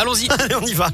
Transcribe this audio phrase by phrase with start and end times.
[0.00, 0.28] Allons-y.
[0.38, 0.90] Allez, on y va.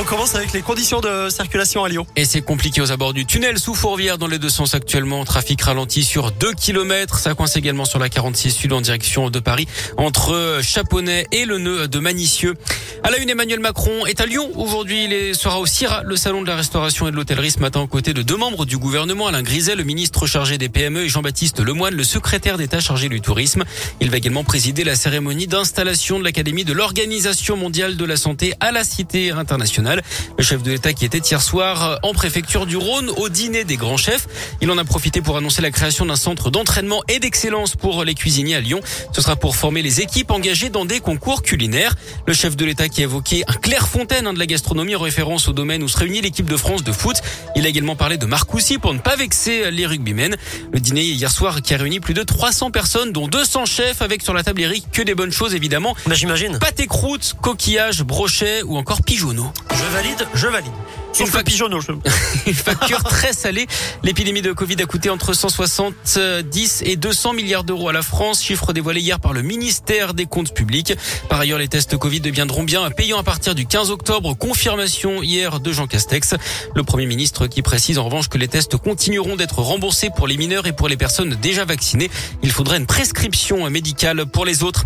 [0.00, 2.06] On commence avec les conditions de circulation à Lyon.
[2.14, 5.24] Et c'est compliqué aux abords du tunnel sous Fourvière dans les deux sens actuellement.
[5.24, 7.18] Trafic ralenti sur 2 km.
[7.18, 9.66] Ça coince également sur la 46 Sud en direction de Paris
[9.96, 12.54] entre Chaponnet et le nœud de Manicieux.
[13.02, 14.48] À la une, Emmanuel Macron est à Lyon.
[14.54, 17.80] Aujourd'hui, il sera au CIRA, le salon de la restauration et de l'hôtellerie ce matin
[17.80, 21.08] aux côtés de deux membres du gouvernement, Alain Griset, le ministre chargé des PME et
[21.08, 23.64] Jean-Baptiste Lemoine, le secrétaire d'État chargé du tourisme.
[24.00, 28.54] Il va également présider la cérémonie d'installation de l'Académie de l'Organisation mondiale de la santé
[28.60, 29.87] à la Cité internationale.
[29.96, 33.76] Le chef de l'État qui était hier soir en préfecture du Rhône au dîner des
[33.76, 34.26] grands chefs.
[34.60, 38.14] Il en a profité pour annoncer la création d'un centre d'entraînement et d'excellence pour les
[38.14, 38.80] cuisiniers à Lyon.
[39.12, 41.94] Ce sera pour former les équipes engagées dans des concours culinaires.
[42.26, 45.48] Le chef de l'État qui a évoqué un Clairefontaine hein, de la gastronomie en référence
[45.48, 47.16] au domaine où se réunit l'équipe de France de foot.
[47.56, 50.36] Il a également parlé de Marcoussis pour ne pas vexer les rugbymen.
[50.72, 54.22] Le dîner hier soir qui a réuni plus de 300 personnes dont 200 chefs avec
[54.22, 55.94] sur la table Eric que des bonnes choses évidemment.
[56.06, 56.58] Bah, j'imagine.
[56.58, 59.52] Pâté croûte, coquillages, brochets ou encore pigeonneaux.
[59.78, 60.72] Je valide, je valide.
[61.12, 61.80] Sauf Une pigeonneau.
[61.80, 61.92] je-
[62.46, 63.66] Une facture très salée.
[64.02, 68.72] L'épidémie de Covid a coûté entre 170 et 200 milliards d'euros à la France, chiffre
[68.72, 70.94] dévoilé hier par le ministère des Comptes publics.
[71.28, 74.34] Par ailleurs, les tests Covid deviendront bien payants à partir du 15 octobre.
[74.36, 76.34] Confirmation hier de Jean Castex.
[76.74, 80.36] Le Premier ministre qui précise en revanche que les tests continueront d'être remboursés pour les
[80.36, 82.10] mineurs et pour les personnes déjà vaccinées.
[82.42, 84.84] Il faudrait une prescription médicale pour les autres.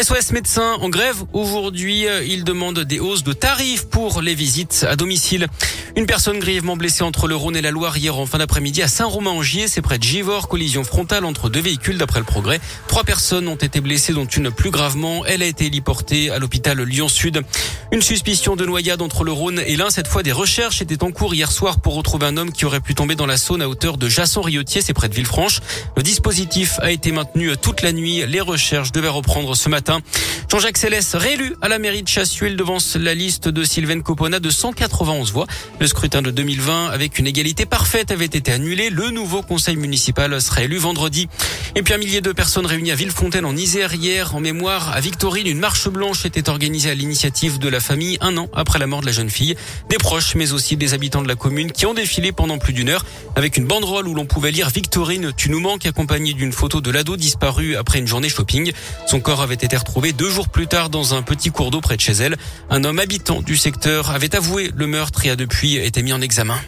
[0.00, 1.16] SOS médecins en grève.
[1.34, 5.48] Aujourd'hui, ils demandent des hausses de tarifs pour les visites à domicile.
[5.96, 8.88] Une personne grièvement blessée entre le Rhône et la Loire hier en fin d'après-midi à
[8.88, 9.68] Saint-Romain-en-Gier.
[9.68, 10.48] C'est près de Givors.
[10.48, 12.58] Collision frontale entre deux véhicules d'après le progrès.
[12.88, 15.26] Trois personnes ont été blessées, dont une plus gravement.
[15.26, 17.42] Elle a été héliportée à l'hôpital Lyon-Sud.
[17.92, 19.90] Une suspicion de noyade entre le Rhône et l'Ain.
[19.90, 22.80] Cette fois, des recherches étaient en cours hier soir pour retrouver un homme qui aurait
[22.80, 24.80] pu tomber dans la Saône à hauteur de Jasson-Riotier.
[24.80, 25.60] C'est près de Villefranche.
[25.98, 28.24] Le dispositif a été maintenu toute la nuit.
[28.26, 29.81] Les recherches devaient reprendre ce matin.
[30.48, 34.50] Jean-Jacques Célès, réélu à la mairie de Chassuel, devance la liste de Sylvain Copona de
[34.50, 35.46] 191 voix.
[35.80, 38.90] Le scrutin de 2020, avec une égalité parfaite, avait été annulé.
[38.90, 41.28] Le nouveau conseil municipal sera élu vendredi.
[41.74, 45.00] Et puis un millier de personnes réunies à Villefontaine en Isère hier, en mémoire à
[45.00, 45.46] Victorine.
[45.46, 49.00] Une marche blanche était organisée à l'initiative de la famille un an après la mort
[49.00, 49.56] de la jeune fille.
[49.88, 52.90] Des proches, mais aussi des habitants de la commune qui ont défilé pendant plus d'une
[52.90, 53.04] heure
[53.36, 56.90] avec une banderole où l'on pouvait lire Victorine, tu nous manques, accompagnée d'une photo de
[56.90, 58.72] l'ado disparu après une journée shopping.
[59.06, 61.96] Son corps avait été retrouvé deux jours plus tard dans un petit cours d'eau près
[61.96, 62.36] de chez elle.
[62.70, 66.20] Un homme habitant du secteur avait avoué le meurtre et a depuis été mis en
[66.20, 66.58] examen.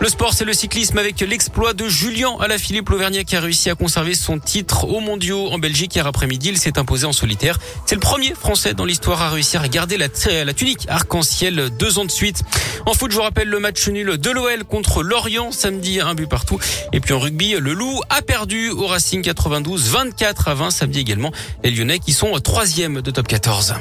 [0.00, 3.40] Le sport, c'est le cyclisme avec l'exploit de Julien à la Philippe Lauvergnat qui a
[3.40, 6.48] réussi à conserver son titre aux mondiaux en Belgique hier après-midi.
[6.48, 7.58] Il s'est imposé en solitaire.
[7.84, 10.08] C'est le premier Français dans l'histoire à réussir à garder la,
[10.42, 12.42] la tunique arc-en-ciel deux ans de suite.
[12.86, 16.26] En foot, je vous rappelle le match nul de l'OL contre Lorient samedi, un but
[16.26, 16.58] partout.
[16.94, 21.00] Et puis en rugby, le Loup a perdu au Racing 92, 24 à 20 samedi
[21.00, 21.30] également.
[21.62, 23.74] Les Lyonnais qui sont troisième de top 14.